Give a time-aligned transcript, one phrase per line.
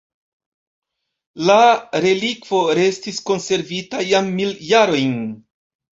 [1.49, 1.57] La
[2.05, 5.17] relikvo restis konservita jam mil jarojn.